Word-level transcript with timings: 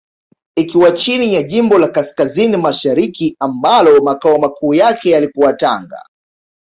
Ikiwa 0.55 0.91
chini 0.91 1.33
ya 1.35 1.43
jimbo 1.43 1.77
la 1.79 1.87
Kaskazini 1.87 2.57
Mashariki 2.57 3.35
ambalo 3.39 4.03
Makao 4.03 4.37
Makuu 4.37 4.73
yake 4.73 5.09
yalikuwa 5.09 5.53
Tanga 5.53 6.01